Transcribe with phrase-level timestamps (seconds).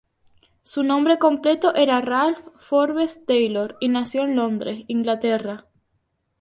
[0.63, 5.67] Su nombre completo era Ralph Forbes Taylor, y nació en Londres, Inglaterra.